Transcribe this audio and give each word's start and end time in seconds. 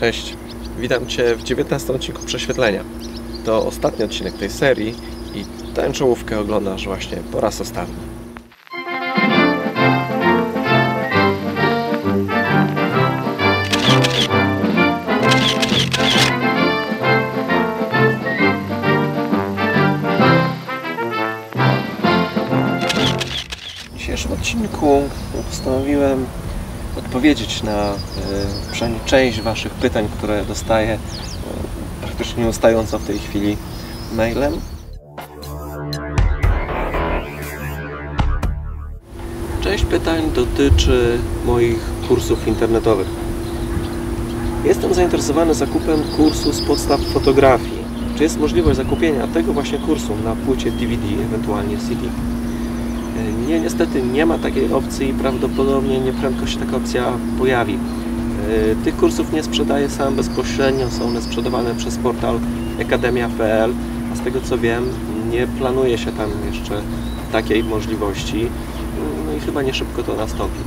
Cześć, 0.00 0.36
witam 0.78 1.06
Cię 1.06 1.36
w 1.36 1.42
19 1.42 1.92
odcinku 1.92 2.26
Prześwietlenia. 2.26 2.84
To 3.44 3.66
ostatni 3.66 4.04
odcinek 4.04 4.34
tej 4.34 4.50
serii 4.50 4.94
i 5.34 5.44
tę 5.74 5.92
czołówkę 5.92 6.40
oglądasz 6.40 6.84
właśnie 6.84 7.16
po 7.32 7.40
raz 7.40 7.60
ostatni. 7.60 8.19
Odpowiedzieć 27.10 27.62
na 27.62 27.94
y, 27.94 27.96
przynajmniej 28.72 29.04
część 29.04 29.40
Waszych 29.40 29.72
pytań, 29.72 30.08
które 30.18 30.44
dostaję 30.44 30.94
y, 30.94 30.98
praktycznie 32.02 32.42
nieustająco 32.42 32.98
w 32.98 33.06
tej 33.06 33.18
chwili 33.18 33.56
mailem. 34.16 34.52
Część 39.60 39.84
pytań 39.84 40.30
dotyczy 40.34 41.18
moich 41.46 41.78
kursów 42.08 42.48
internetowych. 42.48 43.08
Jestem 44.64 44.94
zainteresowany 44.94 45.54
zakupem 45.54 46.02
kursu 46.16 46.52
z 46.52 46.62
podstaw 46.62 47.00
fotografii. 47.00 47.84
Czy 48.16 48.22
jest 48.22 48.40
możliwość 48.40 48.76
zakupienia 48.76 49.26
tego 49.26 49.52
właśnie 49.52 49.78
kursu 49.78 50.16
na 50.24 50.36
płycie 50.36 50.70
DVD, 50.70 51.06
ewentualnie 51.24 51.78
CD? 51.78 52.00
Nie, 53.48 53.60
niestety 53.60 54.02
nie 54.02 54.26
ma 54.26 54.38
takiej 54.38 54.72
opcji 54.72 55.08
i 55.08 55.14
prawdopodobnie 55.14 56.00
nieprędko 56.00 56.46
się 56.46 56.58
taka 56.58 56.76
opcja 56.76 57.12
pojawi. 57.38 57.78
E, 58.50 58.84
tych 58.84 58.96
kursów 58.96 59.32
nie 59.32 59.42
sprzedaję 59.42 59.90
sam 59.90 60.14
bezpośrednio, 60.14 60.90
są 60.90 61.04
one 61.04 61.22
sprzedawane 61.22 61.74
przez 61.74 61.96
portal 61.96 62.38
akademia.pl, 62.80 63.72
a 64.12 64.16
z 64.16 64.20
tego 64.20 64.40
co 64.40 64.58
wiem, 64.58 64.84
nie 65.30 65.46
planuje 65.46 65.98
się 65.98 66.12
tam 66.12 66.30
jeszcze 66.52 66.82
takiej 67.32 67.64
możliwości, 67.64 68.46
no 69.26 69.32
i 69.32 69.40
chyba 69.40 69.62
nie 69.62 69.74
szybko 69.74 70.02
to 70.02 70.14
nastąpi. 70.14 70.58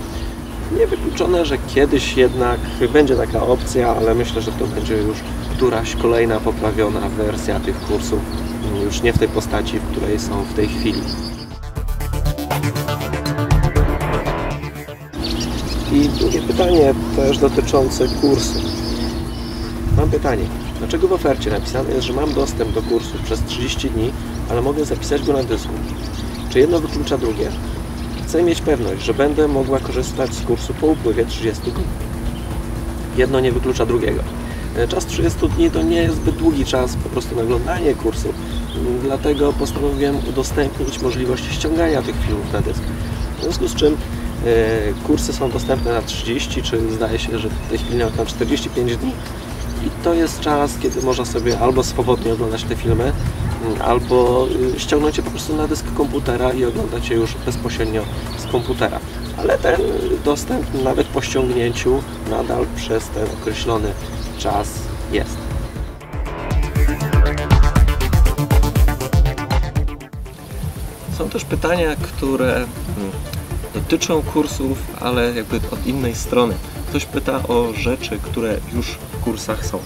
Niewykluczone, 0.78 1.46
że 1.46 1.58
kiedyś 1.58 2.18
jednak 2.18 2.60
będzie 2.94 3.16
taka 3.16 3.44
opcja, 3.44 3.96
ale 3.96 4.16
myślę, 4.16 4.42
że 4.42 4.52
to 4.52 4.68
będzie 4.68 4.98
już 4.98 5.18
któraś 5.56 5.96
kolejna 5.96 6.40
poprawiona 6.40 7.10
wersja 7.10 7.60
tych 7.60 7.80
kursów, 7.80 8.20
już 8.86 9.02
nie 9.02 9.14
w 9.14 9.20
tej 9.20 9.28
postaci, 9.28 9.80
w 9.80 9.92
której 9.92 10.20
są 10.20 10.44
w 10.44 10.54
tej 10.54 10.68
chwili. 10.68 11.02
I 16.04 16.10
drugie 16.10 16.42
pytanie 16.42 16.94
też 17.16 17.38
dotyczące 17.38 18.08
kursu. 18.08 18.60
Mam 19.98 20.10
pytanie. 20.10 20.44
Dlaczego 20.80 21.08
w 21.08 21.14
ofercie 21.14 21.50
napisane 21.52 21.90
jest, 21.92 22.08
że 22.08 22.14
mam 22.14 22.34
dostęp 22.34 22.72
do 22.72 22.82
kursu 22.82 23.14
przez 23.24 23.44
30 23.44 23.90
dni, 23.90 24.12
ale 24.50 24.62
mogę 24.62 24.86
zapisać 24.86 25.24
go 25.24 25.34
na 25.34 25.44
dysku? 25.44 25.74
Czy 26.50 26.60
jedno 26.60 26.80
wyklucza 26.80 27.18
drugie? 27.18 27.50
Chcę 28.24 28.44
mieć 28.44 28.62
pewność, 28.62 29.04
że 29.04 29.14
będę 29.14 29.48
mogła 29.48 29.80
korzystać 29.80 30.34
z 30.34 30.42
kursu 30.42 30.74
po 30.74 30.88
upływie 30.88 31.26
30 31.26 31.72
dni. 31.72 31.84
Jedno 33.18 33.40
nie 33.40 33.52
wyklucza 33.52 33.86
drugiego. 33.86 34.24
Czas 34.90 35.06
30 35.06 35.50
dni 35.50 35.72
to 35.72 35.82
nie 35.82 35.98
jest 35.98 36.16
zbyt 36.16 36.36
długi 36.36 36.66
czas 36.66 36.96
po 36.96 37.10
prostu 37.10 37.36
na 37.36 37.42
oglądanie 37.42 37.94
kursu, 37.94 38.34
dlatego 39.04 39.54
postanowiłem 39.54 40.18
udostępnić 40.30 41.02
możliwość 41.02 41.44
ściągania 41.52 42.02
tych 42.02 42.16
filmów 42.26 42.54
na 42.54 42.62
dysk. 42.62 42.82
W 43.40 43.42
związku 43.42 43.68
z 43.68 43.76
czym 43.76 43.98
E, 43.98 44.33
kursy 45.08 45.34
są 45.34 45.52
dostępne 45.52 45.94
na 45.94 46.02
30, 46.02 46.64
czy 46.64 46.92
zdaje 46.92 47.20
się, 47.20 47.40
że 47.40 47.50
w 47.50 47.70
tej 47.70 47.78
chwili 47.78 47.98
nawet 47.98 48.18
na 48.18 48.26
45 48.26 48.98
dni. 48.98 49.12
I 49.86 50.04
to 50.04 50.14
jest 50.14 50.40
czas, 50.40 50.78
kiedy 50.78 51.02
można 51.02 51.26
sobie 51.26 51.60
albo 51.60 51.84
swobodnie 51.84 52.34
oglądać 52.34 52.64
te 52.64 52.76
filmy, 52.76 53.04
mm, 53.04 53.82
albo 53.82 54.48
y, 54.76 54.80
ściągnąć 54.80 55.18
je 55.18 55.24
po 55.24 55.30
prostu 55.32 55.56
na 55.56 55.68
dysk 55.68 55.86
komputera 55.94 56.54
i 56.54 56.66
oglądać 56.66 57.10
je 57.10 57.16
już 57.16 57.36
bezpośrednio 57.46 58.04
z 58.38 58.52
komputera. 58.52 59.00
Ale 59.38 59.58
ten 59.58 59.82
dostęp 60.26 60.84
nawet 60.84 61.08
po 61.08 61.22
ściągnięciu 61.22 62.04
nadal 62.30 62.66
przez 62.76 63.08
ten 63.08 63.28
określony 63.42 63.94
czas 64.38 64.70
jest. 65.12 65.38
Są 71.18 71.30
też 71.30 71.46
pytania, 71.46 71.96
które 71.96 72.56
mm, 72.56 73.12
dotyczą 73.74 74.22
kursów, 74.22 74.78
ale 75.02 75.34
jakby 75.36 75.58
od 75.72 75.88
innej 75.88 76.16
strony. 76.16 76.56
Ktoś 76.90 77.06
pyta 77.06 77.48
o 77.48 77.74
rzeczy, 77.74 78.20
które 78.24 78.58
już 78.76 78.88
w 78.88 79.24
kursach 79.24 79.66
są. 79.66 79.80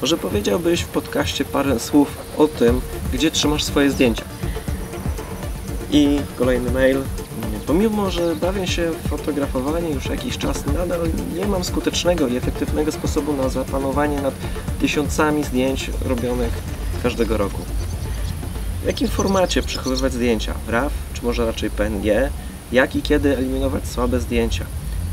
Może 0.00 0.16
powiedziałbyś 0.16 0.80
w 0.80 0.88
podcaście 0.88 1.44
parę 1.44 1.78
słów 1.80 2.08
o 2.38 2.48
tym, 2.48 2.80
gdzie 3.12 3.30
trzymasz 3.30 3.64
swoje 3.64 3.90
zdjęcia. 3.90 4.24
I 5.90 6.20
kolejny 6.38 6.70
mail. 6.70 6.98
Pomimo, 7.66 8.10
że 8.10 8.36
bawię 8.36 8.66
się 8.66 8.90
w 8.90 9.08
fotografowanie 9.08 9.90
już 9.90 10.06
jakiś 10.06 10.38
czas, 10.38 10.66
nadal 10.66 11.00
nie 11.34 11.46
mam 11.46 11.64
skutecznego 11.64 12.28
i 12.28 12.36
efektywnego 12.36 12.92
sposobu 12.92 13.32
na 13.32 13.48
zapanowanie 13.48 14.22
nad 14.22 14.34
tysiącami 14.80 15.44
zdjęć 15.44 15.90
robionych 16.04 16.52
każdego 17.02 17.36
roku. 17.36 17.62
W 18.82 18.86
jakim 18.86 19.08
formacie 19.08 19.62
przechowywać 19.62 20.12
zdjęcia? 20.12 20.54
RAW, 20.68 20.92
czy 21.14 21.24
może 21.24 21.46
raczej 21.46 21.70
PNG? 21.70 22.30
Jak 22.72 22.96
i 22.96 23.02
kiedy 23.02 23.36
eliminować 23.36 23.88
słabe 23.88 24.20
zdjęcia, 24.20 24.64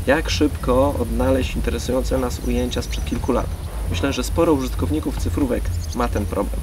jak 0.06 0.30
szybko 0.30 0.94
odnaleźć 0.98 1.56
interesujące 1.56 2.18
nas 2.18 2.40
ujęcia 2.46 2.82
sprzed 2.82 3.04
kilku 3.04 3.32
lat. 3.32 3.46
Myślę, 3.90 4.12
że 4.12 4.24
sporo 4.24 4.52
użytkowników 4.52 5.18
cyfrówek 5.18 5.62
ma 5.94 6.08
ten 6.08 6.26
problem. 6.26 6.60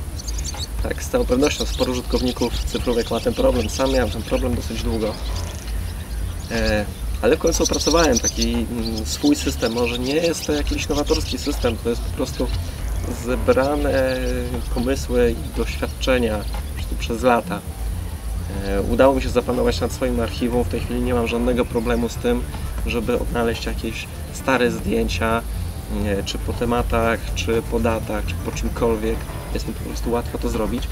Tak, 0.83 1.03
z 1.03 1.09
całą 1.09 1.25
pewnością 1.25 1.65
sporo 1.65 1.91
użytkowników 1.91 2.63
cyfrówek 2.65 3.11
ma 3.11 3.19
ten 3.19 3.33
problem. 3.33 3.69
Sam 3.69 3.91
miałem 3.91 4.09
ten 4.09 4.21
problem 4.21 4.55
dosyć 4.55 4.83
długo. 4.83 5.13
E, 6.51 6.85
ale 7.21 7.35
w 7.35 7.39
końcu 7.39 7.63
opracowałem 7.63 8.19
taki 8.19 8.53
mm, 8.53 9.05
swój 9.05 9.35
system. 9.35 9.73
Może 9.73 9.99
nie 9.99 10.15
jest 10.15 10.45
to 10.45 10.53
jakiś 10.53 10.89
nowatorski 10.89 11.37
system, 11.37 11.77
to 11.83 11.89
jest 11.89 12.01
po 12.01 12.15
prostu 12.15 12.47
zebrane 13.25 14.17
pomysły 14.75 15.31
i 15.31 15.57
doświadczenia 15.57 16.39
przez 16.99 17.23
lata. 17.23 17.59
E, 18.65 18.81
udało 18.81 19.15
mi 19.15 19.21
się 19.21 19.29
zapanować 19.29 19.79
nad 19.81 19.91
swoim 19.91 20.19
archiwum. 20.19 20.63
W 20.63 20.69
tej 20.69 20.79
chwili 20.79 21.01
nie 21.01 21.13
mam 21.13 21.27
żadnego 21.27 21.65
problemu 21.65 22.09
z 22.09 22.15
tym, 22.15 22.41
żeby 22.85 23.19
odnaleźć 23.19 23.65
jakieś 23.65 24.07
stare 24.33 24.71
zdjęcia, 24.71 25.41
czy 26.25 26.37
po 26.37 26.53
tematach, 26.53 27.19
czy 27.35 27.61
po 27.71 27.79
datach, 27.79 28.25
czy 28.25 28.35
po 28.45 28.51
czymkolwiek. 28.51 29.17
Jest 29.53 29.67
mi 29.67 29.73
po 29.73 29.83
prostu 29.83 30.11
łatwo 30.11 30.37
to 30.37 30.49
zrobić. 30.49 30.83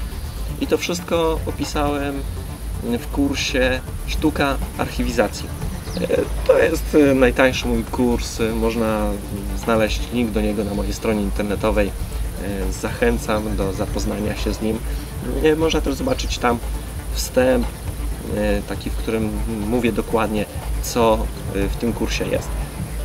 I 0.60 0.66
to 0.66 0.78
wszystko 0.78 1.40
opisałem 1.46 2.22
w 2.98 3.06
kursie 3.06 3.80
Sztuka 4.06 4.56
Archiwizacji. 4.78 5.48
E, 6.00 6.06
to 6.46 6.58
jest 6.58 6.94
e, 7.10 7.14
najtańszy 7.14 7.66
mój 7.66 7.84
kurs. 7.84 8.38
Można 8.54 9.10
znaleźć 9.64 10.12
link 10.12 10.30
do 10.30 10.40
niego 10.40 10.64
na 10.64 10.74
mojej 10.74 10.92
stronie 10.92 11.22
internetowej. 11.22 11.90
Zachęcam 12.70 13.56
do 13.56 13.72
zapoznania 13.72 14.36
się 14.36 14.54
z 14.54 14.60
nim. 14.60 14.78
Można 15.56 15.80
też 15.80 15.94
zobaczyć 15.94 16.38
tam 16.38 16.58
wstęp, 17.16 17.66
e, 18.36 18.62
taki, 18.62 18.90
w 18.90 18.96
którym 18.96 19.30
mówię 19.68 19.92
dokładnie, 19.92 20.44
co 20.82 21.18
e, 21.54 21.68
w 21.68 21.76
tym 21.76 21.92
kursie 21.92 22.24
jest. 22.24 22.48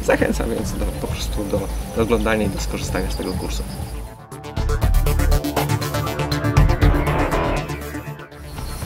Zachęcam 0.05 0.49
więc 0.49 0.72
do, 0.72 0.85
po 0.85 1.07
prostu 1.07 1.44
do, 1.44 1.59
do 1.95 2.01
oglądania 2.01 2.45
i 2.45 2.50
do 2.50 2.59
skorzystania 2.59 3.11
z 3.11 3.16
tego 3.16 3.33
kursu. 3.33 3.63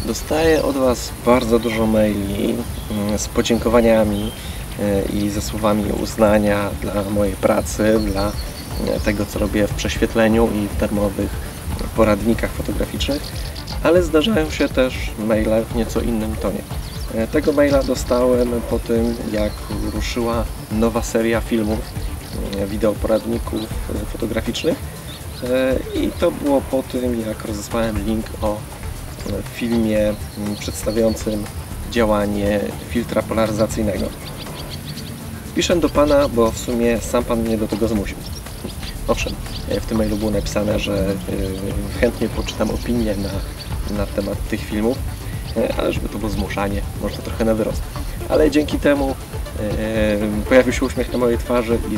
Dostaję 0.06 0.64
od 0.64 0.78
Was 0.78 1.12
bardzo 1.26 1.60
dużo 1.60 1.86
maili 1.86 2.56
mm, 2.92 3.18
z 3.18 3.28
podziękowaniami 3.28 4.32
e, 4.80 5.06
i 5.06 5.30
ze 5.30 5.42
słowami 5.42 5.92
uznania 6.04 6.70
dla 6.82 7.04
mojej 7.04 7.36
pracy, 7.36 8.00
dla 8.00 8.32
tego, 9.06 9.26
co 9.26 9.40
robię 9.40 9.68
w 9.68 9.74
prześwietleniu 9.74 10.50
i 10.54 10.68
w 10.68 10.80
darmowych 10.80 11.30
poradnikach 11.96 12.52
fotograficznych 12.52 13.55
ale 13.86 14.04
zdarzają 14.04 14.50
się 14.50 14.70
też 14.70 15.12
maile 15.20 15.66
w 15.70 15.76
nieco 15.76 16.02
innym 16.02 16.36
tonie. 16.36 16.62
E, 17.16 17.28
tego 17.28 17.52
maila 17.52 17.84
dostałem 17.84 18.62
po 18.70 18.80
tym, 18.80 19.16
jak 19.32 19.52
ruszyła 19.94 20.46
nowa 20.72 21.02
seria 21.02 21.42
filmów, 21.42 21.80
e, 22.60 22.68
wideoporadników 22.68 23.62
e, 23.62 24.06
fotograficznych 24.06 24.78
i 25.96 26.10
to 26.20 26.32
było 26.32 26.62
po 26.62 26.84
tym, 26.84 27.22
jak 27.28 27.46
rozesłałem 27.46 28.06
link 28.06 28.26
o 28.42 28.58
filmie 29.54 30.14
przedstawiającym 30.60 31.44
działanie 31.92 32.60
filtra 32.90 33.22
polaryzacyjnego. 33.22 34.06
Piszę 35.56 35.76
do 35.76 35.90
Pana, 35.90 36.28
bo 36.28 36.52
w 36.52 36.58
sumie 36.58 37.02
sam 37.02 37.24
Pan 37.24 37.40
mnie 37.40 37.58
do 37.58 37.68
tego 37.68 37.88
zmusił. 37.88 38.18
Owszem, 39.08 39.34
w 39.82 39.86
tym 39.86 39.98
mailu 39.98 40.18
było 40.18 40.32
napisane, 40.32 40.80
że 40.80 41.06
chętnie 42.00 42.30
poczytam 42.30 42.72
opinię 42.72 43.16
na 43.16 43.30
na 43.92 44.06
temat 44.06 44.48
tych 44.48 44.62
filmów, 44.62 44.98
ale 45.78 45.94
żeby 45.94 46.10
to 46.10 46.18
było 46.18 46.32
zmuszanie, 46.32 46.82
może 47.02 47.18
trochę 47.18 47.46
na 47.46 47.54
wyrost. 47.54 47.82
Ale 48.30 48.52
dzięki 48.52 48.80
temu 48.80 49.16
e, 49.60 50.46
pojawił 50.50 50.74
się 50.74 50.86
uśmiech 50.86 51.12
na 51.14 51.18
mojej 51.18 51.38
twarzy 51.38 51.78
i 51.92 51.98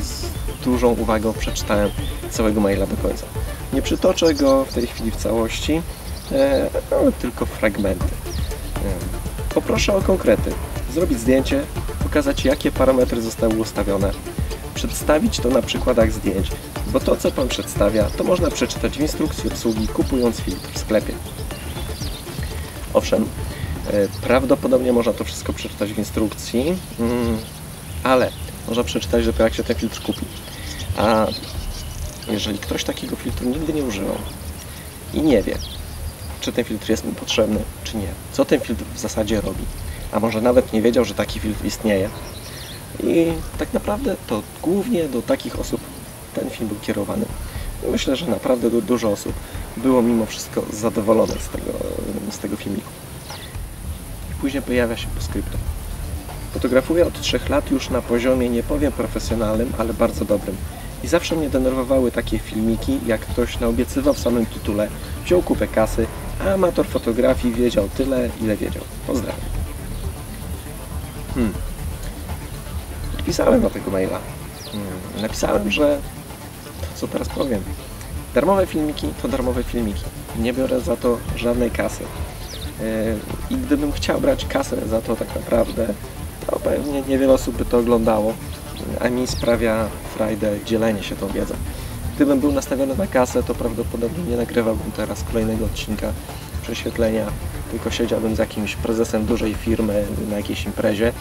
dużą 0.65 0.87
uwagą 0.87 1.33
przeczytałem 1.33 1.89
całego 2.29 2.61
maila 2.61 2.87
do 2.87 2.97
końca. 2.97 3.25
Nie 3.73 3.81
przytoczę 3.81 4.33
go 4.33 4.65
w 4.65 4.73
tej 4.73 4.87
chwili 4.87 5.11
w 5.11 5.15
całości, 5.15 5.81
e, 6.31 6.69
ale 6.91 7.11
tylko 7.11 7.45
fragmenty. 7.45 8.05
E, 8.05 8.79
poproszę 9.53 9.95
o 9.95 10.01
konkrety. 10.01 10.51
Zrobić 10.93 11.19
zdjęcie, 11.19 11.63
pokazać 12.03 12.45
jakie 12.45 12.71
parametry 12.71 13.21
zostały 13.21 13.55
ustawione, 13.55 14.11
przedstawić 14.75 15.39
to 15.39 15.49
na 15.49 15.61
przykładach 15.61 16.11
zdjęć, 16.11 16.51
bo 16.87 16.99
to 16.99 17.15
co 17.15 17.31
Pan 17.31 17.47
przedstawia, 17.47 18.03
to 18.03 18.23
można 18.23 18.51
przeczytać 18.51 18.97
w 18.97 19.01
instrukcji 19.01 19.49
obsługi 19.51 19.87
kupując 19.87 20.39
filtr 20.39 20.69
w 20.73 20.77
sklepie. 20.77 21.13
Owszem, 22.97 23.25
e, 23.87 24.07
prawdopodobnie 24.21 24.93
można 24.93 25.13
to 25.13 25.23
wszystko 25.23 25.53
przeczytać 25.53 25.93
w 25.93 25.97
instrukcji, 25.97 26.77
mm, 26.99 27.37
ale 28.03 28.31
można 28.67 28.83
przeczytać 28.83 29.25
dopiero 29.25 29.43
jak 29.43 29.53
się 29.53 29.63
ten 29.63 29.75
filtr 29.75 30.01
kupi. 30.01 30.25
A 30.97 31.27
jeżeli 32.27 32.59
ktoś 32.59 32.83
takiego 32.83 33.15
filtru 33.15 33.49
nigdy 33.49 33.73
nie 33.73 33.83
używał 33.83 34.15
i 35.13 35.21
nie 35.21 35.43
wie, 35.43 35.57
czy 36.41 36.51
ten 36.51 36.65
filtr 36.65 36.89
jest 36.89 37.05
mu 37.05 37.11
potrzebny, 37.11 37.59
czy 37.83 37.97
nie, 37.97 38.07
co 38.31 38.45
ten 38.45 38.59
filtr 38.59 38.83
w 38.95 38.99
zasadzie 38.99 39.41
robi, 39.41 39.63
a 40.11 40.19
może 40.19 40.41
nawet 40.41 40.73
nie 40.73 40.81
wiedział, 40.81 41.05
że 41.05 41.13
taki 41.13 41.39
filtr 41.39 41.65
istnieje, 41.65 42.09
i 43.03 43.25
tak 43.57 43.73
naprawdę 43.73 44.15
to 44.27 44.43
głównie 44.61 45.03
do 45.03 45.21
takich 45.21 45.59
osób 45.59 45.81
ten 46.33 46.49
film 46.49 46.67
był 46.69 46.79
kierowany. 46.79 47.25
Myślę, 47.91 48.15
że 48.15 48.27
naprawdę 48.27 48.69
dużo 48.69 49.11
osób 49.11 49.33
było 49.77 50.01
mimo 50.01 50.25
wszystko 50.25 50.63
zadowolone 50.73 51.33
z 51.33 51.49
tego, 51.49 51.71
z 52.31 52.37
tego 52.37 52.55
filmiku. 52.55 52.89
I 54.31 54.41
później 54.41 54.63
pojawia 54.63 54.97
się 54.97 55.07
postscriptum. 55.07 55.59
Fotografuję 56.53 57.05
od 57.05 57.21
trzech 57.21 57.49
lat 57.49 57.71
już 57.71 57.89
na 57.89 58.01
poziomie, 58.01 58.49
nie 58.49 58.63
powiem 58.63 58.91
profesjonalnym, 58.91 59.73
ale 59.77 59.93
bardzo 59.93 60.25
dobrym. 60.25 60.55
I 61.03 61.07
zawsze 61.07 61.35
mnie 61.35 61.49
denerwowały 61.49 62.11
takie 62.11 62.39
filmiki, 62.39 62.99
jak 63.05 63.21
ktoś 63.21 63.59
naobiecywał 63.59 64.13
w 64.13 64.19
samym 64.19 64.45
tytule, 64.45 64.87
wziął 65.25 65.41
kupę 65.41 65.67
kasy, 65.67 66.07
a 66.45 66.53
amator 66.53 66.87
fotografii 66.87 67.53
wiedział 67.53 67.89
tyle, 67.97 68.29
ile 68.41 68.55
wiedział. 68.55 68.83
Pozdrawiam. 69.07 69.39
Hmm. 71.35 71.53
Odpisałem 73.19 73.61
do 73.61 73.69
tego 73.69 73.91
maila. 73.91 74.19
Hmm. 74.71 75.21
Napisałem, 75.21 75.71
że 75.71 75.99
to 76.81 76.87
co 76.95 77.07
teraz 77.07 77.29
powiem. 77.29 77.63
Darmowe 78.37 78.65
filmiki 78.65 79.07
to 79.21 79.27
darmowe 79.27 79.63
filmiki. 79.63 80.03
Nie 80.39 80.53
biorę 80.53 80.81
za 80.81 80.97
to 80.97 81.17
żadnej 81.35 81.71
kasy. 81.71 82.03
E, 82.03 83.15
I 83.49 83.55
gdybym 83.55 83.91
chciał 83.91 84.21
brać 84.21 84.45
kasę 84.45 84.87
za 84.87 85.01
to 85.01 85.15
tak 85.15 85.35
naprawdę, 85.35 85.87
to 86.47 86.59
pewnie 86.59 87.01
niewiele 87.01 87.33
osób 87.33 87.55
by 87.55 87.65
to 87.65 87.77
oglądało, 87.77 88.33
a 89.01 89.09
mi 89.09 89.27
sprawia 89.27 89.87
frajdę 90.15 90.51
dzielenie 90.65 91.03
się 91.03 91.15
tą 91.15 91.27
wiedzą. 91.27 91.55
Gdybym 92.15 92.39
był 92.39 92.51
nastawiony 92.51 92.97
na 92.97 93.07
kasę, 93.07 93.43
to 93.43 93.55
prawdopodobnie 93.55 94.23
nie 94.23 94.37
nagrywałbym 94.37 94.91
teraz 94.91 95.23
kolejnego 95.23 95.65
odcinka 95.65 96.13
prześwietlenia, 96.61 97.25
tylko 97.71 97.91
siedziałbym 97.91 98.35
z 98.35 98.39
jakimś 98.39 98.75
prezesem 98.75 99.25
dużej 99.25 99.53
firmy 99.53 100.05
na 100.29 100.37
jakiejś 100.37 100.65
imprezie 100.65 101.11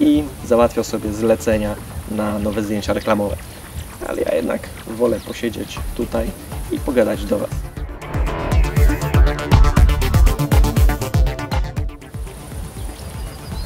i 0.00 0.24
załatwiał 0.46 0.84
sobie 0.84 1.12
zlecenia 1.12 1.74
na 2.10 2.38
nowe 2.38 2.62
zdjęcia 2.62 2.92
reklamowe. 2.92 3.36
Ale 4.08 4.22
ja 4.22 4.34
jednak 4.34 4.68
wolę 4.86 5.20
posiedzieć 5.26 5.78
tutaj 5.96 6.30
i 6.72 6.78
pogadać 6.78 7.24
do 7.24 7.38
Was. 7.38 7.50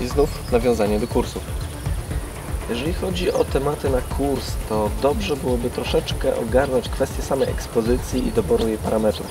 I 0.00 0.06
znów 0.06 0.52
nawiązanie 0.52 1.00
do 1.00 1.06
kursów. 1.06 1.42
Jeżeli 2.70 2.92
chodzi 2.92 3.32
o 3.32 3.44
tematy 3.44 3.90
na 3.90 4.00
kurs, 4.00 4.52
to 4.68 4.90
dobrze 5.02 5.36
byłoby 5.36 5.70
troszeczkę 5.70 6.36
ogarnąć 6.36 6.88
kwestię 6.88 7.22
samej 7.22 7.48
ekspozycji 7.48 8.26
i 8.26 8.32
doboru 8.32 8.68
jej 8.68 8.78
parametrów. 8.78 9.26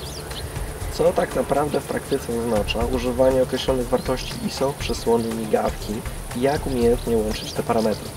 Co 0.92 1.12
tak 1.12 1.36
naprawdę 1.36 1.80
w 1.80 1.84
praktyce 1.84 2.38
oznacza 2.38 2.84
używanie 2.84 3.42
określonych 3.42 3.88
wartości 3.88 4.32
ISO, 4.46 4.74
przesłony 4.78 5.34
migawki 5.34 5.94
i 6.36 6.40
jak 6.40 6.66
umiejętnie 6.66 7.16
łączyć 7.16 7.52
te 7.52 7.62
parametry. 7.62 8.08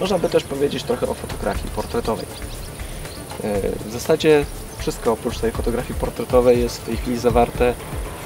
Można 0.00 0.18
by 0.18 0.28
też 0.28 0.44
powiedzieć 0.44 0.82
trochę 0.82 1.08
o 1.08 1.14
fotografii 1.14 1.70
portretowej. 1.76 2.26
E, 3.44 3.60
w 3.88 3.92
zasadzie 3.92 4.44
wszystko 4.78 5.12
oprócz 5.12 5.38
tej 5.38 5.52
fotografii 5.52 6.00
portretowej 6.00 6.60
jest 6.60 6.80
w 6.80 6.84
tej 6.84 6.96
chwili 6.96 7.18
zawarte 7.18 7.74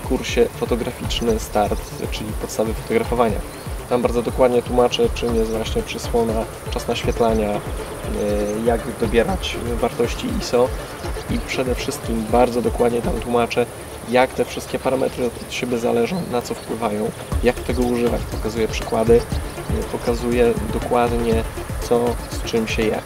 w 0.02 0.08
kursie 0.08 0.46
fotograficzny 0.60 1.40
start, 1.40 1.80
czyli 2.10 2.32
podstawy 2.40 2.74
fotografowania. 2.74 3.40
Tam 3.88 4.02
bardzo 4.02 4.22
dokładnie 4.22 4.62
tłumaczę, 4.62 5.08
czym 5.14 5.36
jest 5.36 5.50
właśnie 5.50 5.82
przysłona, 5.82 6.44
czas 6.70 6.88
naświetlania, 6.88 7.50
e, 7.50 7.60
jak 8.64 8.80
dobierać 9.00 9.56
wartości 9.80 10.26
ISO 10.40 10.68
i 11.30 11.38
przede 11.38 11.74
wszystkim 11.74 12.26
bardzo 12.32 12.62
dokładnie 12.62 13.02
tam 13.02 13.12
tłumaczę, 13.20 13.66
jak 14.08 14.34
te 14.34 14.44
wszystkie 14.44 14.78
parametry 14.78 15.26
od 15.26 15.52
siebie 15.52 15.78
zależą, 15.78 16.22
na 16.32 16.42
co 16.42 16.54
wpływają, 16.54 17.10
jak 17.42 17.56
tego 17.56 17.82
używać. 17.82 18.20
Pokazuję 18.30 18.68
przykłady, 18.68 19.20
e, 19.70 19.98
pokazuję 19.98 20.54
dokładnie 20.72 21.44
co 21.88 22.04
z 22.30 22.42
czym 22.50 22.68
się 22.68 22.82
je. 22.82 23.02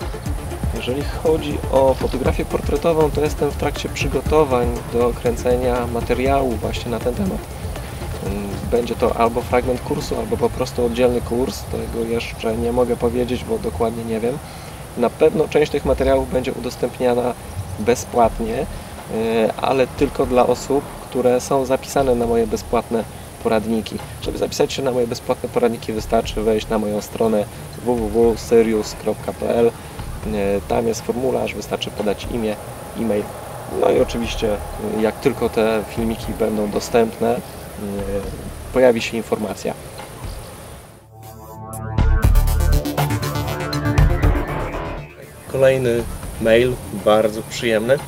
Jeżeli 0.86 1.04
chodzi 1.22 1.58
o 1.72 1.94
fotografię 1.94 2.44
portretową, 2.44 3.10
to 3.10 3.20
jestem 3.20 3.50
w 3.50 3.56
trakcie 3.56 3.88
przygotowań 3.88 4.68
do 4.92 5.12
kręcenia 5.22 5.86
materiału 5.86 6.50
właśnie 6.50 6.90
na 6.90 6.98
ten 6.98 7.14
temat. 7.14 7.38
Będzie 8.70 8.94
to 8.94 9.16
albo 9.16 9.42
fragment 9.42 9.80
kursu, 9.80 10.18
albo 10.18 10.36
po 10.36 10.50
prostu 10.50 10.86
oddzielny 10.86 11.20
kurs. 11.20 11.62
Tego 11.62 12.04
jeszcze 12.04 12.56
nie 12.56 12.72
mogę 12.72 12.96
powiedzieć, 12.96 13.44
bo 13.44 13.58
dokładnie 13.58 14.04
nie 14.04 14.20
wiem. 14.20 14.38
Na 14.96 15.10
pewno 15.10 15.48
część 15.48 15.72
tych 15.72 15.84
materiałów 15.84 16.32
będzie 16.32 16.52
udostępniana 16.52 17.34
bezpłatnie, 17.78 18.56
e, 18.56 18.66
ale 19.56 19.86
tylko 19.86 20.26
dla 20.26 20.46
osób, 20.46 20.84
które 21.10 21.40
są 21.40 21.64
zapisane 21.64 22.14
na 22.14 22.26
moje 22.26 22.46
bezpłatne 22.46 23.04
poradniki. 23.42 23.98
Żeby 24.22 24.38
zapisać 24.38 24.72
się 24.72 24.82
na 24.82 24.90
moje 24.90 25.06
bezpłatne 25.06 25.48
poradniki 25.48 25.92
wystarczy 25.92 26.42
wejść 26.42 26.68
na 26.68 26.78
moją 26.78 27.00
stronę 27.00 27.44
www.serius.pl 27.84 29.66
e, 29.66 29.95
Tam 30.68 30.86
jest 30.86 31.00
formularz, 31.02 31.54
wystarczy 31.54 31.90
podać 31.90 32.26
imię, 32.30 32.56
e-mail. 32.98 33.22
No 33.80 33.90
i 33.90 34.00
oczywiście 34.00 34.56
jak 35.00 35.20
tylko 35.20 35.48
te 35.48 35.82
filmiki 35.88 36.32
będą 36.38 36.70
dostępne, 36.70 37.40
pojawi 38.72 39.02
się 39.02 39.16
informacja. 39.16 39.74
Kolejny 45.52 46.02
mail, 46.40 46.74
bardzo 47.04 47.42
przyjemny. 47.42 47.98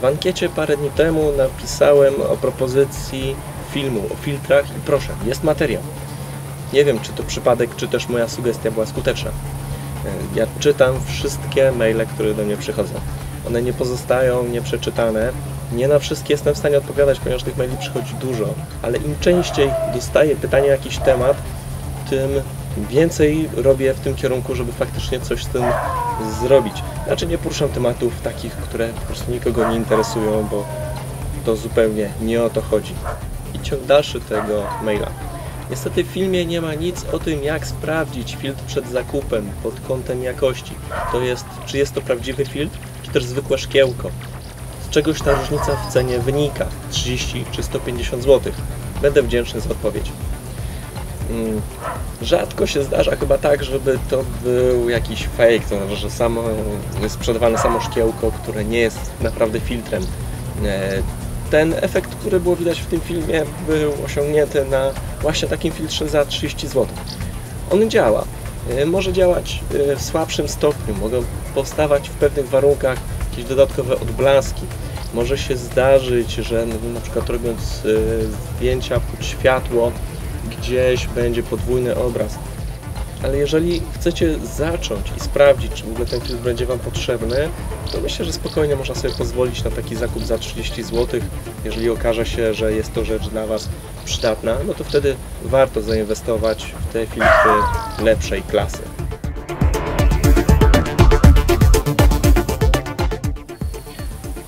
W 0.00 0.04
ankiecie 0.04 0.48
parę 0.48 0.76
dni 0.76 0.90
temu 0.90 1.32
napisałem 1.36 2.14
o 2.32 2.36
propozycji 2.36 3.36
filmu, 3.70 4.00
o 4.12 4.16
filtrach 4.16 4.70
i 4.70 4.80
proszę, 4.86 5.08
jest 5.26 5.44
materiał. 5.44 5.82
Nie 6.72 6.84
wiem, 6.84 7.00
czy 7.00 7.12
to 7.12 7.22
przypadek, 7.22 7.76
czy 7.76 7.88
też 7.88 8.08
moja 8.08 8.28
sugestia 8.28 8.70
była 8.70 8.86
skuteczna. 8.86 9.30
Ja 10.34 10.46
czytam 10.58 10.94
wszystkie 11.06 11.72
maile, 11.72 12.06
które 12.06 12.34
do 12.34 12.44
mnie 12.44 12.56
przychodzą. 12.56 12.94
One 13.46 13.62
nie 13.62 13.72
pozostają 13.72 14.44
nieprzeczytane, 14.44 15.32
nie 15.72 15.88
na 15.88 15.98
wszystkie 15.98 16.34
jestem 16.34 16.54
w 16.54 16.58
stanie 16.58 16.78
odpowiadać, 16.78 17.20
ponieważ 17.20 17.42
tych 17.42 17.56
maili 17.56 17.76
przychodzi 17.76 18.14
dużo, 18.14 18.54
ale 18.82 18.98
im 18.98 19.14
częściej 19.20 19.70
dostaję 19.94 20.36
pytania 20.36 20.64
o 20.64 20.70
jakiś 20.70 20.98
temat, 20.98 21.36
tym 22.10 22.30
więcej 22.90 23.48
robię 23.56 23.94
w 23.94 24.00
tym 24.00 24.14
kierunku, 24.14 24.54
żeby 24.54 24.72
faktycznie 24.72 25.20
coś 25.20 25.44
z 25.44 25.48
tym 25.48 25.64
zrobić. 26.40 26.74
Znaczy 27.06 27.26
nie 27.26 27.38
poruszam 27.38 27.68
tematów 27.68 28.20
takich, 28.20 28.52
które 28.52 28.88
po 28.88 29.00
prostu 29.00 29.32
nikogo 29.32 29.68
nie 29.68 29.76
interesują, 29.76 30.48
bo 30.50 30.64
to 31.44 31.56
zupełnie 31.56 32.10
nie 32.20 32.42
o 32.42 32.50
to 32.50 32.62
chodzi. 32.62 32.94
I 33.54 33.60
ciąg 33.60 33.84
dalszy 33.84 34.20
tego 34.20 34.62
maila. 34.82 35.06
Niestety 35.70 36.04
w 36.04 36.06
filmie 36.06 36.46
nie 36.46 36.60
ma 36.60 36.74
nic 36.74 37.04
o 37.12 37.18
tym, 37.18 37.44
jak 37.44 37.66
sprawdzić 37.66 38.36
filtr 38.40 38.62
przed 38.62 38.88
zakupem 38.88 39.50
pod 39.62 39.80
kątem 39.80 40.22
jakości. 40.22 40.74
To 41.12 41.20
jest, 41.20 41.44
czy 41.66 41.78
jest 41.78 41.94
to 41.94 42.00
prawdziwy 42.00 42.44
filtr, 42.44 42.78
czy 43.02 43.10
też 43.10 43.24
zwykłe 43.24 43.58
szkiełko 43.58 44.10
czegoś 44.94 45.22
ta 45.22 45.34
różnica 45.34 45.76
w 45.76 45.92
cenie 45.92 46.18
wynika 46.18 46.66
30 46.90 47.44
czy 47.52 47.62
150 47.62 48.22
zł. 48.22 48.52
Będę 49.02 49.22
wdzięczny 49.22 49.60
za 49.60 49.70
odpowiedź. 49.70 50.12
Mm, 51.30 51.60
rzadko 52.22 52.66
się 52.66 52.84
zdarza 52.84 53.16
chyba 53.16 53.38
tak, 53.38 53.64
żeby 53.64 53.98
to 54.10 54.24
był 54.42 54.88
jakiś 54.88 55.26
fake, 55.26 55.60
to 55.60 55.76
znaczy, 55.76 55.96
że 55.96 56.10
samo, 56.10 56.42
jest 57.02 57.14
sprzedawane 57.14 57.58
samo 57.58 57.80
szkiełko, 57.80 58.32
które 58.42 58.64
nie 58.64 58.78
jest 58.78 59.10
naprawdę 59.20 59.60
filtrem. 59.60 60.06
Ten 61.50 61.74
efekt, 61.74 62.14
który 62.14 62.40
było 62.40 62.56
widać 62.56 62.80
w 62.80 62.86
tym 62.86 63.00
filmie, 63.00 63.42
był 63.68 63.92
osiągnięty 64.04 64.64
na 64.64 64.90
właśnie 65.22 65.48
takim 65.48 65.72
filtrze 65.72 66.08
za 66.08 66.24
30 66.24 66.68
zł. 66.68 66.86
On 67.70 67.90
działa. 67.90 68.24
E, 68.70 68.86
może 68.86 69.12
działać 69.12 69.60
e, 69.92 69.96
w 69.96 70.02
słabszym 70.02 70.48
stopniu, 70.48 70.94
mogą 70.94 71.24
powstawać 71.54 72.08
w 72.08 72.12
pewnych 72.12 72.48
warunkach 72.48 72.98
jakieś 73.30 73.44
dodatkowe 73.44 73.94
odblaski. 74.00 74.62
Może 75.14 75.38
się 75.38 75.56
zdarzyć, 75.56 76.34
że 76.34 76.66
na 76.94 77.00
przykład 77.00 77.30
robiąc 77.30 77.60
e, 77.60 78.56
zdjęcia 78.56 79.00
pod 79.00 79.26
światło, 79.26 79.92
gdzieś 80.50 81.06
będzie 81.06 81.42
podwójny 81.42 81.96
obraz. 81.96 82.38
Ale 83.24 83.36
jeżeli 83.36 83.82
chcecie 83.94 84.38
zacząć 84.38 85.12
i 85.16 85.20
sprawdzić, 85.20 85.72
czy 85.72 85.84
w 85.84 85.88
ogóle 85.88 86.06
ten 86.06 86.20
filtr 86.20 86.42
będzie 86.42 86.66
Wam 86.66 86.78
potrzebny, 86.78 87.48
to 87.92 88.00
myślę, 88.00 88.24
że 88.24 88.32
spokojnie 88.32 88.76
można 88.76 88.94
sobie 88.94 89.14
pozwolić 89.14 89.64
na 89.64 89.70
taki 89.70 89.96
zakup 89.96 90.24
za 90.24 90.38
30 90.38 90.82
zł. 90.82 91.20
Jeżeli 91.64 91.90
okaże 91.90 92.26
się, 92.26 92.54
że 92.54 92.72
jest 92.72 92.94
to 92.94 93.04
rzecz 93.04 93.28
dla 93.28 93.46
Was 93.46 93.68
przydatna, 94.04 94.56
no 94.66 94.74
to 94.74 94.84
wtedy 94.84 95.16
warto 95.44 95.82
zainwestować 95.82 96.74
w 96.88 96.92
te 96.92 97.06
filtry 97.06 97.52
lepszej 98.02 98.42
klasy. 98.42 98.82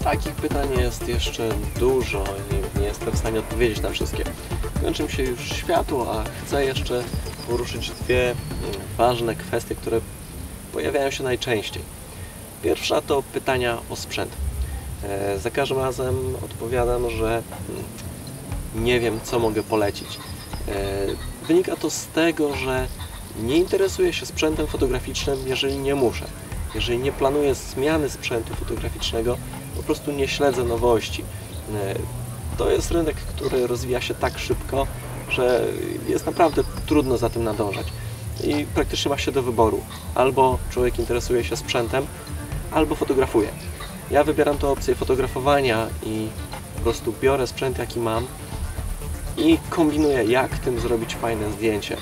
Takich 0.05 0.35
pytań 0.35 0.69
jest 0.79 1.09
jeszcze 1.09 1.49
dużo 1.79 2.25
i 2.51 2.81
nie 2.81 2.87
jestem 2.87 3.11
w 3.11 3.19
stanie 3.19 3.39
odpowiedzieć 3.39 3.81
na 3.81 3.91
wszystkie. 3.91 4.25
Kończy 4.83 5.03
mi 5.03 5.11
się 5.11 5.23
już 5.23 5.41
światło, 5.41 6.13
a 6.13 6.25
chcę 6.45 6.65
jeszcze 6.65 7.03
poruszyć 7.49 7.91
dwie 7.91 8.31
mm, 8.31 8.37
ważne 8.97 9.35
kwestie, 9.35 9.75
które 9.75 10.01
pojawiają 10.73 11.11
się 11.11 11.25
najczęściej. 11.25 11.83
Pierwsza 12.63 13.01
to 13.01 13.23
pytania 13.23 13.79
o 13.91 13.97
sprzęt. 13.97 14.33
E, 15.05 15.39
Za 15.39 15.51
każdym 15.51 15.79
razem 15.79 16.37
odpowiadam, 16.45 17.11
że 17.11 17.27
mm, 17.29 18.85
nie 18.85 19.01
wiem, 19.01 19.21
co 19.25 19.39
mogę 19.39 19.63
polecić. 19.63 20.09
E, 20.69 20.73
Wynika 21.49 21.77
to 21.77 21.91
z 21.91 22.07
tego, 22.07 22.57
że 22.57 22.87
nie 23.43 23.57
interesuję 23.57 24.13
się 24.13 24.27
sprzętem 24.27 24.67
fotograficznym, 24.67 25.39
jeżeli 25.47 25.79
nie 25.79 25.95
muszę. 25.95 26.25
Jeżeli 26.75 26.99
nie 26.99 27.13
planuję 27.13 27.55
zmiany 27.55 28.11
sprzętu 28.11 28.55
fotograficznego, 28.55 29.37
po 29.77 29.83
prostu 29.83 30.13
nie 30.13 30.29
śledzę 30.29 30.65
nowości. 30.65 31.25
E, 31.75 31.95
To 32.59 32.71
jest 32.71 32.91
rynek, 32.91 33.17
który 33.17 33.67
rozwija 33.67 34.01
się 34.01 34.15
tak 34.15 34.39
szybko, 34.39 34.87
że 35.31 35.65
jest 36.09 36.27
naprawdę 36.27 36.63
trudno 36.87 37.17
za 37.19 37.31
tym 37.31 37.45
nadążać. 37.45 37.87
I 38.45 38.67
praktycznie 38.75 39.09
ma 39.09 39.19
się 39.19 39.33
do 39.33 39.43
wyboru. 39.43 39.81
Albo 40.15 40.59
człowiek 40.71 40.99
interesuje 40.99 41.45
się 41.45 41.57
sprzętem, 41.57 42.07
albo 42.73 42.95
fotografuje. 42.95 43.49
Ja 44.11 44.25
wybieram 44.25 44.59
tę 44.59 44.69
opcję 44.69 44.95
fotografowania 44.95 45.87
i 46.03 46.29
po 46.77 46.81
prostu 46.81 47.15
biorę 47.21 47.47
sprzęt, 47.47 47.79
jaki 47.79 48.01
mam 48.01 48.27
i 49.39 49.59
kombinuję, 49.71 50.25
jak 50.25 50.59
tym 50.59 50.81
zrobić 50.81 51.15
fajne 51.15 51.53
zdjęcie. 51.53 51.97
E, 51.97 52.01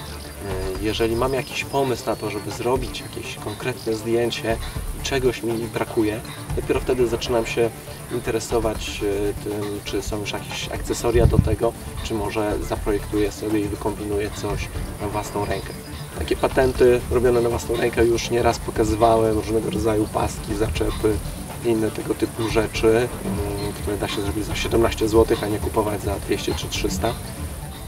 Jeżeli 0.82 1.16
mam 1.16 1.34
jakiś 1.34 1.64
pomysł 1.64 2.06
na 2.06 2.16
to, 2.16 2.30
żeby 2.30 2.50
zrobić 2.50 3.00
jakieś 3.00 3.34
konkretne 3.34 3.94
zdjęcie 3.94 4.56
czegoś 5.04 5.42
mi 5.42 5.52
brakuje, 5.52 6.20
dopiero 6.56 6.80
wtedy 6.80 7.06
zaczynam 7.06 7.46
się 7.46 7.70
interesować 8.12 9.00
e, 9.02 9.44
tym, 9.44 9.80
czy 9.84 10.02
są 10.02 10.20
już 10.20 10.32
jakieś 10.32 10.68
akcesoria 10.72 11.26
do 11.26 11.38
tego, 11.38 11.72
czy 12.04 12.14
może 12.14 12.58
zaprojektuję 12.62 13.32
sobie 13.32 13.60
i 13.60 13.64
wykombinuję 13.64 14.30
coś 14.30 14.68
na 15.00 15.08
własną 15.08 15.44
rękę. 15.44 15.72
Takie 16.18 16.36
patenty 16.36 17.00
robione 17.10 17.40
na 17.40 17.48
własną 17.48 17.76
rękę 17.76 18.04
już 18.06 18.30
nieraz 18.30 18.58
pokazywałem, 18.58 19.38
różnego 19.38 19.70
rodzaju 19.70 20.08
paski, 20.12 20.54
zaczepy, 20.54 21.16
inne 21.64 21.90
tego 21.90 22.14
typu 22.14 22.48
rzeczy, 22.48 22.88
mm, 22.88 23.72
które 23.72 23.96
da 23.96 24.08
się 24.08 24.22
zrobić 24.22 24.44
za 24.44 24.56
17 24.56 25.08
zł, 25.08 25.36
a 25.42 25.46
nie 25.46 25.58
kupować 25.58 26.02
za 26.02 26.18
200 26.18 26.54
czy 26.54 26.68
300. 26.68 27.14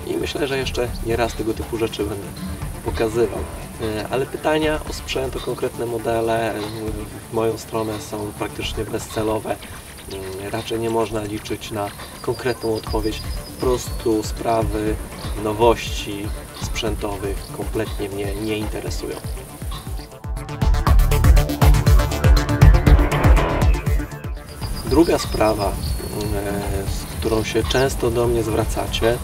I 0.06 0.16
myślę, 0.16 0.48
że 0.48 0.58
jeszcze 0.58 0.88
nie 1.06 1.16
raz 1.16 1.34
tego 1.34 1.54
typu 1.54 1.76
rzeczy 1.78 2.04
będę 2.04 2.26
pokazywał. 2.84 3.38
E, 3.82 4.08
Ale 4.10 4.26
pytania 4.26 4.80
o 4.90 4.92
sprzęt, 4.92 5.36
o 5.36 5.40
konkretne 5.40 5.86
modele 5.86 6.54
e, 6.54 6.60
w 7.30 7.32
moją 7.32 7.58
stronę 7.58 8.00
są 8.00 8.32
praktycznie 8.38 8.84
bezcelowe. 8.84 9.56
Mm, 10.12 10.52
Raczej 10.52 10.80
nie 10.80 10.90
można 10.90 11.22
liczyć 11.22 11.70
na 11.70 11.88
konkretną 12.22 12.74
odpowiedź. 12.74 13.22
Po 13.54 13.66
prostu 13.66 14.22
sprawy 14.22 14.94
nowości 15.44 16.28
sprzętowych 16.62 17.36
kompletnie 17.56 18.08
mnie 18.08 18.34
nie 18.34 18.58
interesują. 18.58 19.16
Druga 24.86 25.18
sprawa, 25.18 25.68
e, 25.68 25.72
z 26.90 27.18
którą 27.18 27.44
się 27.44 27.62
często 27.62 28.10
do 28.10 28.26
mnie 28.26 28.42
zwracacie, 28.42 29.18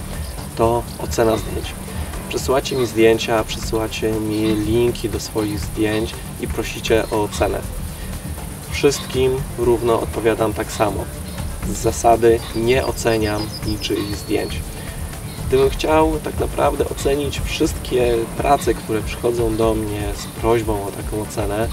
to 0.57 0.83
ocena 0.99 1.37
zdjęć. 1.37 1.75
Przesyłacie 2.33 2.77
mi 2.77 2.87
zdjęcia, 2.87 3.45
przesyłacie 3.45 4.13
mi 4.13 4.55
linki 4.55 5.09
do 5.09 5.21
swoich 5.21 5.59
zdjęć 5.59 6.15
i 6.41 6.49
prosicie 6.49 7.05
o 7.11 7.23
ocenę. 7.23 7.61
Wszystkim 8.71 9.37
równo 9.59 10.01
odpowiadam 10.01 10.53
tak 10.53 10.73
samo. 10.73 11.05
Z 11.69 11.79
zasady 11.79 12.41
nie 12.57 12.87
oceniam 12.87 13.43
niczyich 13.67 14.17
zdjęć. 14.17 14.61
Gdybym 15.49 15.71
chciał 15.71 16.19
tak 16.25 16.41
naprawdę 16.41 16.89
ocenić 16.89 17.41
wszystkie 17.41 18.17
prace, 18.37 18.75
które 18.75 19.03
przychodzą 19.03 19.57
do 19.57 19.75
mnie 19.75 20.03
z 20.17 20.41
prośbą 20.41 20.87
o 20.87 20.93
taką 20.93 21.23
ocenę, 21.23 21.69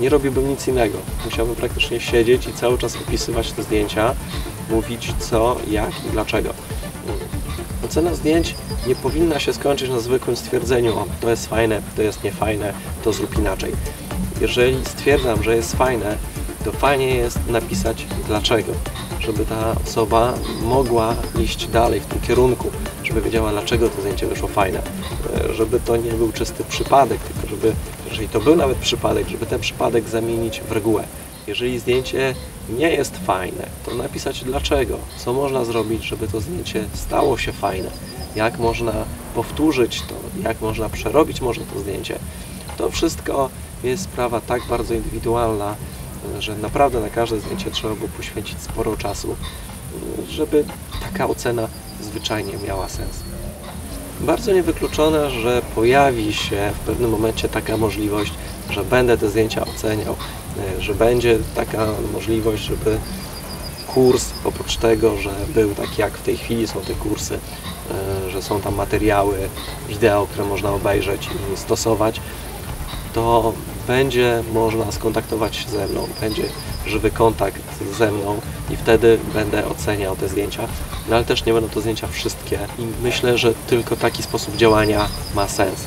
nie 0.00 0.08
robiłbym 0.08 0.48
nic 0.48 0.68
innego. 0.68 0.98
Musiałbym 1.24 1.56
praktycznie 1.56 2.00
siedzieć 2.00 2.46
i 2.46 2.52
cały 2.52 2.78
czas 2.78 2.96
opisywać 2.96 3.52
te 3.52 3.62
zdjęcia, 3.62 4.14
mówić 4.70 5.14
co, 5.20 5.56
jak 5.70 6.04
i 6.06 6.10
dlaczego. 6.10 6.54
Ocena 7.92 8.14
zdjęć 8.14 8.54
nie 8.86 8.94
powinna 8.94 9.38
się 9.38 9.52
skończyć 9.52 9.90
na 9.90 10.00
zwykłym 10.00 10.36
stwierdzeniu, 10.36 10.98
o, 10.98 11.06
to 11.20 11.30
jest 11.30 11.46
fajne, 11.46 11.82
to 11.96 12.02
jest 12.02 12.24
niefajne, 12.24 12.72
to 13.04 13.12
zrób 13.12 13.38
inaczej. 13.38 13.72
Jeżeli 14.40 14.84
stwierdzam, 14.84 15.42
że 15.42 15.56
jest 15.56 15.76
fajne, 15.76 16.16
to 16.64 16.72
fajnie 16.72 17.14
jest 17.14 17.38
napisać 17.48 18.06
dlaczego, 18.26 18.72
żeby 19.20 19.46
ta 19.46 19.76
osoba 19.86 20.34
mogła 20.62 21.14
iść 21.40 21.66
dalej 21.66 22.00
w 22.00 22.06
tym 22.06 22.20
kierunku, 22.20 22.70
żeby 23.04 23.20
wiedziała 23.20 23.50
dlaczego 23.50 23.88
to 23.88 24.00
zdjęcie 24.00 24.26
wyszło 24.26 24.48
fajne, 24.48 24.82
E, 25.36 25.54
żeby 25.54 25.80
to 25.80 25.96
nie 25.96 26.12
był 26.12 26.32
czysty 26.32 26.64
przypadek, 26.64 27.20
tylko 27.20 27.48
żeby, 27.48 27.72
jeżeli 28.08 28.28
to 28.28 28.40
był 28.40 28.56
nawet 28.56 28.78
przypadek, 28.78 29.28
żeby 29.28 29.46
ten 29.46 29.60
przypadek 29.60 30.08
zamienić 30.08 30.60
w 30.60 30.72
regułę. 30.72 31.04
Jeżeli 31.46 31.78
zdjęcie 31.78 32.34
nie 32.68 32.90
jest 32.90 33.16
fajne, 33.16 33.66
to 33.86 33.94
napisać 33.94 34.44
dlaczego, 34.44 34.98
co 35.18 35.32
można 35.32 35.64
zrobić, 35.64 36.04
żeby 36.04 36.28
to 36.28 36.40
zdjęcie 36.40 36.84
stało 36.94 37.38
się 37.38 37.52
fajne, 37.52 37.90
jak 38.36 38.58
można 38.58 38.92
powtórzyć 39.34 40.02
to, 40.02 40.14
jak 40.42 40.60
można 40.60 40.88
przerobić 40.88 41.40
może 41.40 41.60
to 41.60 41.80
zdjęcie. 41.80 42.18
To 42.76 42.90
wszystko 42.90 43.50
jest 43.84 44.02
sprawa 44.02 44.40
tak 44.40 44.62
bardzo 44.70 44.94
indywidualna, 44.94 45.76
że 46.38 46.56
naprawdę 46.56 47.00
na 47.00 47.10
każde 47.10 47.40
zdjęcie 47.40 47.70
trzeba 47.70 47.94
było 47.94 48.08
poświęcić 48.08 48.60
sporo 48.60 48.96
czasu, 48.96 49.36
żeby 50.28 50.64
taka 51.02 51.26
ocena 51.26 51.68
zwyczajnie 52.00 52.52
miała 52.66 52.88
sens. 52.88 53.20
Bardzo 54.20 54.52
niewykluczone, 54.52 55.30
że 55.30 55.62
pojawi 55.74 56.32
się 56.32 56.72
w 56.74 56.78
pewnym 56.86 57.10
momencie 57.10 57.48
taka 57.48 57.76
możliwość, 57.76 58.32
że 58.70 58.84
będę 58.84 59.18
te 59.18 59.28
zdjęcia 59.28 59.64
oceniał, 59.64 60.16
że 60.78 60.94
będzie 60.94 61.38
taka 61.54 61.86
możliwość, 62.12 62.62
żeby 62.62 62.98
kurs, 63.94 64.30
oprócz 64.44 64.76
tego, 64.76 65.16
że 65.16 65.30
był 65.54 65.74
taki 65.74 66.00
jak 66.00 66.12
w 66.12 66.22
tej 66.22 66.36
chwili 66.36 66.68
są 66.68 66.80
te 66.80 66.94
kursy, 66.94 67.38
e, 68.26 68.30
że 68.30 68.42
są 68.42 68.60
tam 68.60 68.74
materiały, 68.74 69.38
wideo, 69.88 70.26
które 70.26 70.44
można 70.44 70.70
obejrzeć 70.70 71.28
i 71.54 71.56
stosować, 71.56 72.20
to 73.14 73.52
będzie 73.86 74.42
można 74.52 74.92
skontaktować 74.92 75.56
się 75.56 75.70
ze 75.70 75.86
mną, 75.86 76.08
będzie 76.20 76.42
żywy 76.86 77.10
kontakt 77.10 77.62
ze 77.98 78.10
mną 78.10 78.40
i 78.70 78.76
wtedy 78.76 79.18
będę 79.34 79.66
oceniał 79.66 80.16
te 80.16 80.28
zdjęcia, 80.28 80.68
no 81.08 81.16
ale 81.16 81.24
też 81.24 81.44
nie 81.44 81.52
będą 81.52 81.68
to 81.68 81.80
zdjęcia 81.80 82.06
wszystkie 82.06 82.58
i 82.78 82.82
myślę, 83.02 83.38
że 83.38 83.54
tylko 83.66 83.96
taki 83.96 84.22
sposób 84.22 84.56
działania 84.56 85.08
ma 85.34 85.48
sens. 85.48 85.84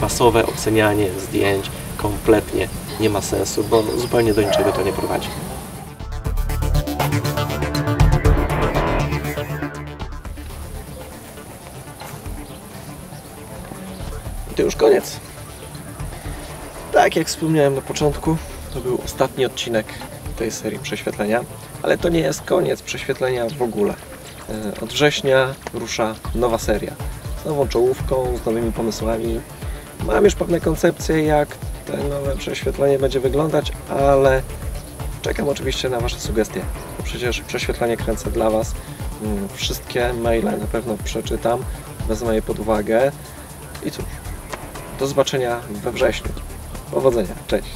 Masowe 0.00 0.46
ocenianie 0.46 1.06
zdjęć 1.20 1.70
kompletnie 1.96 2.68
nie 3.00 3.10
ma 3.10 3.20
sensu, 3.20 3.64
bo 3.64 3.82
zupełnie 3.82 4.34
do 4.34 4.42
niczego 4.42 4.72
to 4.72 4.82
nie 4.82 4.92
prowadzi. 4.92 5.28
I 14.52 14.54
to 14.54 14.62
już 14.62 14.76
koniec. 14.76 15.16
Tak 16.92 17.16
jak 17.16 17.26
wspomniałem 17.28 17.74
na 17.74 17.80
początku, 17.80 18.36
to 18.74 18.80
był 18.80 18.98
ostatni 19.04 19.46
odcinek 19.46 19.86
tej 20.36 20.50
serii 20.50 20.78
prześwietlenia, 20.78 21.40
ale 21.82 21.98
to 21.98 22.08
nie 22.08 22.20
jest 22.20 22.42
koniec 22.42 22.82
prześwietlenia 22.82 23.46
w 23.58 23.62
ogóle. 23.62 23.94
E, 24.48 24.80
Od 24.80 24.92
września 24.92 25.54
rusza 25.74 26.14
nowa 26.34 26.58
seria 26.58 26.92
z 27.42 27.46
nową 27.46 27.68
czołówką, 27.68 28.38
z 28.42 28.46
nowymi 28.46 28.72
pomysłami. 28.72 29.40
Mam 30.06 30.24
już 30.24 30.34
pewne 30.34 30.60
koncepcje, 30.60 31.22
jak 31.24 31.48
nowe 32.10 32.23
prześwietlenie 32.34 32.98
będzie 32.98 33.20
wyglądać, 33.20 33.72
ale 33.88 34.42
czekam 35.22 35.48
oczywiście 35.48 35.88
na 35.88 36.00
Wasze 36.00 36.20
sugestie. 36.20 36.60
Przecież 37.04 37.40
prześwietlenie 37.40 37.96
kręcę 37.96 38.30
dla 38.30 38.50
Was. 38.50 38.74
Mm, 39.22 39.48
Wszystkie 39.54 40.12
maile 40.12 40.44
na 40.44 40.66
pewno 40.72 40.96
przeczytam, 41.04 41.64
wezmę 42.08 42.34
je 42.34 42.42
pod 42.42 42.58
uwagę. 42.58 43.12
I 43.84 43.90
cóż, 43.90 44.04
do 44.98 45.06
zobaczenia 45.06 45.60
we 45.70 45.92
wrześniu. 45.92 46.30
Powodzenia, 46.90 47.34
cześć. 47.46 47.68